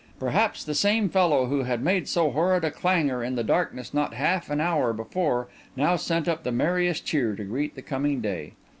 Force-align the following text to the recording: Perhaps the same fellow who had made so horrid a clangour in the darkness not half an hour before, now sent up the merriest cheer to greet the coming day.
Perhaps 0.19 0.63
the 0.63 0.73
same 0.73 1.09
fellow 1.09 1.45
who 1.45 1.61
had 1.61 1.83
made 1.83 2.07
so 2.07 2.31
horrid 2.31 2.63
a 2.63 2.71
clangour 2.71 3.23
in 3.23 3.35
the 3.35 3.43
darkness 3.43 3.93
not 3.93 4.15
half 4.15 4.49
an 4.49 4.59
hour 4.59 4.93
before, 4.93 5.47
now 5.75 5.95
sent 5.95 6.27
up 6.27 6.41
the 6.41 6.51
merriest 6.51 7.05
cheer 7.05 7.35
to 7.35 7.43
greet 7.43 7.75
the 7.75 7.83
coming 7.83 8.19
day. 8.19 8.53